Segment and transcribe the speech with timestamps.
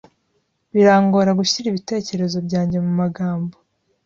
[0.73, 3.55] Birangora gushyira ibitekerezo byanjye mumagambo.